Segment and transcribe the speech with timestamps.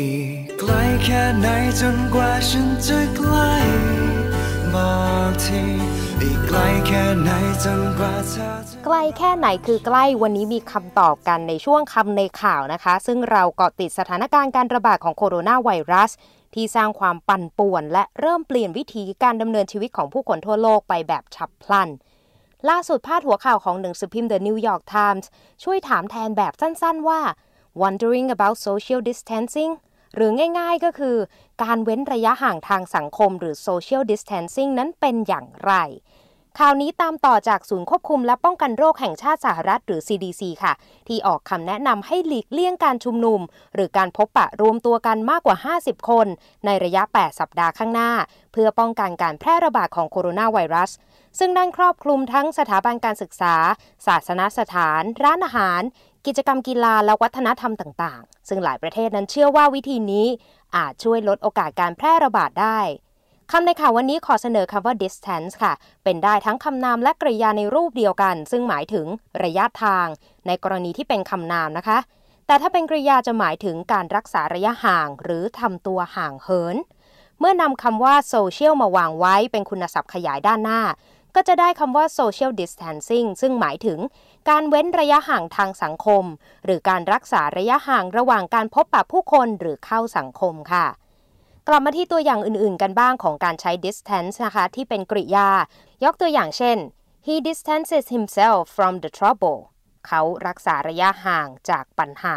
[0.00, 0.72] อีกไกล
[1.04, 1.46] แค่ไหน
[1.80, 3.52] จนกว่าฉันจะใกล้
[4.74, 4.92] บอ
[5.28, 5.62] กที
[6.22, 7.30] อีกไกลแค่ไหน
[7.64, 16.10] จนกว่าเธอจะใกล้แค่ไหนคือใกล้วันนี้มีคำตอบกันในช่วงคำในข่าวนะคะ ซึ่งเราเกาะติดสถานการณ์การระบาดของโคโรนาไวรัส
[16.54, 21.88] ที่สร้างความปั่นป่วน และเริ่มเปลี่ยนวิธีการดำเนินชีวิตของผู้คนทั่วโลกไปแบบฉับพลัน
[22.68, 25.26] ล่าสุดพาดหัวข่าวของหนังสือพิมพ์ The New York Times
[25.64, 27.20] ช่วยถามแทนแบบสั้นๆว่า
[27.80, 29.72] wondering about social distancing
[30.14, 31.16] หรือง่ายๆก็คือ
[31.62, 35.74] การเว้นระยะห่างทางสังคมหรือ social distancing นั้นเป็นอย่างไร
[36.58, 40.72] ข่าวนี้ตามต่อจากศูนย์ควบคุมและป้องกันโรคแห่งชาติสหรัฐหรือ CDC ค่ะ
[41.08, 43.40] ที่ออกคำแนะนำให้หลีกเลี่ยงการชุมนุม
[43.74, 46.26] หรือการพบปะรวมตัวกันมากกว่า 50 คน
[46.64, 48.10] ในระยะ 8 สัปดาห์ข้างหน้า
[48.52, 50.90] เพื่อป้องกันการแพร่ระบาดของโคโรนาไวรัส
[51.38, 53.54] ซึ่งนั่นครอบคลุมทั้งสถาบันการศึกษา
[54.06, 55.82] ศาสนสถาน ร้านอาหาร
[56.26, 60.26] กิจกรรมกีฬาและวัฒนธรรมต่างๆ ซึ่งหลายประเทศนั้นเชื่อว่าวิธีนี้
[60.76, 62.80] อาจช่วยลดโอกาสการแพร่ระบาดได้
[63.50, 65.72] คำในข่าววันนี้ขอเสนอคำว่า distance ค่ะ
[66.04, 69.06] เป็นได้ทั้งคำนามและกริยาในรูปเดียวกัน ซึ่งหมายถึง
[69.44, 70.06] ระยะทาง
[70.46, 71.98] ในกรณีที่เป็นคำนามนะคะ
[72.46, 76.76] แต่ถ้าเป็นกริยาจะหมายถึงการรักษาระยะห่าง หรือทำตัวห่างเหิน
[77.38, 80.80] เมื่อนำคำว่า social มาวางไว้เป็นคุณศัพท์ขยายด้านหน้า
[81.34, 83.98] ก็จะได้คำว่า social distancing ซึ่งหมายถึง
[84.48, 86.24] การเว้นระยะห่างทางสังคม
[86.64, 90.86] หรือการรักษาระยะห่างระหว่างการพบปะผู้คนหรือเข้าสังคมค่ะ
[91.68, 95.48] กลับมาที่ตัวอย่างอื่นๆ กันบ้างของการใช้ distance นะคะที่เป็นกริยา
[96.04, 96.78] ยกตัวอย่างเช่น
[97.26, 99.58] he distances himself from the trouble
[100.06, 102.36] เขารักษาระยะห่างจากปัญหา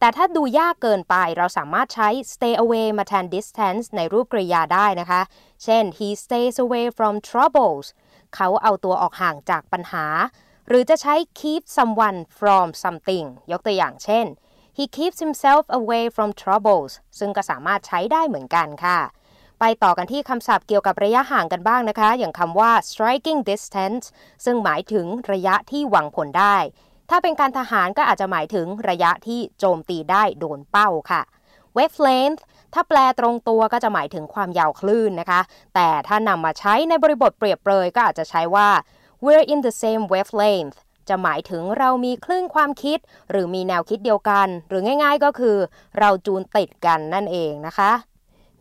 [0.00, 5.22] แต่ถ้าดูยากเกินไปเราสามารถใช้ stay away มาแทน distance ในรูปกริยาได้นะคะ
[5.64, 7.86] เช่น he stays away from troubles
[8.34, 10.06] เขาเอาตัวออกห่างจากปัญหา
[10.68, 14.26] หรือจะใช้ keep someone from something ยกตัวอย่างเช่น
[14.76, 19.00] he keeps himself away from troubles ซึ่งก็สามารถใช้ได้เหมือนกันค่ะ
[19.60, 24.04] ไปต่อกันที่คำศัพท์เกี่ยวกับระยะห่างกันบ้างนะคะ อย่างคำว่า striking distance
[24.44, 26.56] ซึ่งหมายถึงระยะที่หวังผลได้
[27.10, 31.22] ถ้าเป็นการทหารก็อาจจะหมายถึงระยะที่โจมตีได้โดนเป้าค่ะ
[31.76, 32.42] wavelength
[32.74, 35.40] ถ้าแปลตรงตัวก็จะหมายถึงความยาวคลื่นนะคะ
[35.74, 38.68] แต่ถ้านำมาใช้ในบริบทเปรียบเปรยก็อาจจะใช้ว่า
[39.24, 42.98] we're in the same wavelength จะหมายถึงเรามีคลื่นความคิด
[43.30, 45.56] หรือมีแนวคิดเดียวกัน หรือง่ายๆก็คือ
[45.98, 47.92] เราจูนติดกันนั่นเองนะคะ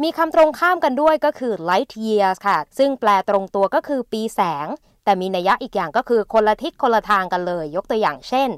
[0.01, 4.67] มีคำตรงข้ามกันด้วยก็คือ light years ค่ะ ซึ่งแปลตรงตัวก็คือปีแสง
[5.03, 8.49] แต่มีนัยยะอีกอย่างก็คือคนละทิศคนละทางกันเลย ยกตัวอย่างเช่น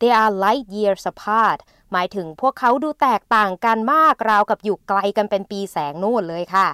[0.00, 1.58] they are light years apart
[1.92, 6.68] หมายถึงพวกเขาดูแตกต่างกันมากราวกับอยู่ไกลกันเป็นปีแสงนู่นเลยค่ะ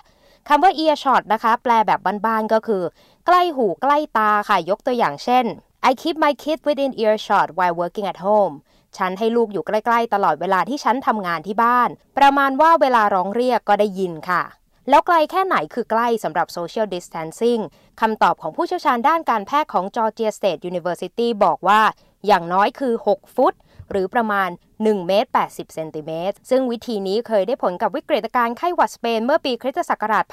[0.49, 2.82] คำว่า earshot นะคะ แปลแบบบ้านๆก็คือ
[3.27, 5.44] ใกล้หูใกล้ตาค่ะยกตัวอย่างเช่น
[5.88, 8.54] I keep my kid within earshot while working at home
[8.97, 11.88] ฉันให้ลูกอยู่ใกล้ๆ ตลอดเวลาที่ฉันทำงานที่บ้าน
[12.19, 14.43] ประมาณว่าเวลาร้องเรียกก็ได้ยินค่ะ
[14.88, 17.62] แล้วไกลแค่ไหนคือใกล้สำหรับ social distancing
[18.00, 21.81] คำตอบของผู้เชี่ยวชาญด้านการแพทย์ของ Georgia State University บอกว่า
[22.27, 23.54] อย่างน้อยคือ 6 ฟุต
[23.91, 24.48] หรือประมาณ
[24.78, 30.24] 1เมตร80เซนติเมตรซึ่งวิธีนี้เคยได้ผลกับวิกฤตการณ์ไข้หวัดสเปนเมื่อปีคริสตศักราช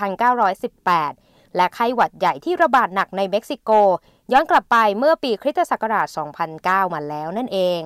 [0.73, 3.71] 1918 และไข้หวัดใหญ่ที่ระบาดหนักในเม็กซิโก
[4.31, 6.07] ย้อนกลับไปเมื่อปีคริสตศักราช
[6.51, 7.81] 2009 มาแล้วนั่นเอง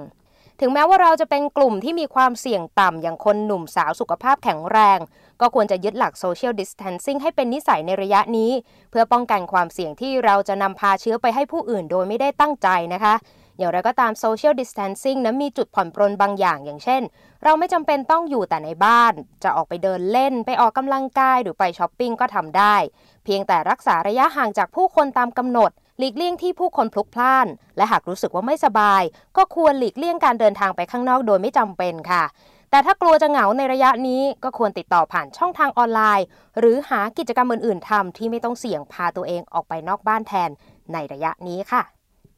[0.61, 4.99] ถึงแม้ว่าเราจะเป็นกลุ่มที่มีความเสี่ยงต่ำอย่างคนหนุ่มสาวสุขภาพแข็งแรง
[5.41, 8.51] ก็ควรจะยึดหลัก social distancing ให้เป็นนิสัยในระยะนี้
[8.91, 13.15] เพื่อป้องกันความเสี่ยงที่เราจะนำพาเชื้อไปให้ผู้อื่นโดยไม่ได้ตั้งใจนะคะ
[13.57, 17.01] อย่างไรก็ตาม social distancing นั้นมีจุดผ่อนปรนบางอย่างอย่างเช่น
[17.43, 19.13] เราไม่จำเป็นต้องอยู่แต่ในบ้าน
[19.43, 22.75] จะออกไปเดินเล่น ไปออกกำลังกายหรือไปช้อปปิ้งก็ทำได้
[23.23, 27.47] เพียงแต่รักษาระยะห่างจากผู้คนตามกำหนด หลีกเลี่ยงที่ผู้คนพลุกพล่าน
[27.77, 29.01] และหากรู้สึกว่าไม่สบาย
[29.37, 32.23] ก็ควรหลีกเลี่ยงการเดินทางไปข้างนอกโดยไม่จำเป็นค่ะ
[32.71, 36.25] แต่ถ้ากลัวจะเหงาในระยะนี้ก็ควรติดต่อผ่านช่องทางออนไลน์
[36.59, 40.49] หรือหากิจกรรมอื่น ๆทำที่ไม่ต้องเสี่ยงพาตัวเองออกไปนอกบ้านแทน
[40.93, 41.83] ในระยะนี้ค่ะ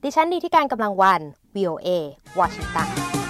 [0.03, 1.21] ดิฉันดีที่การกำลังวัน
[1.55, 1.89] VOA
[2.39, 3.28] วอชิงตัน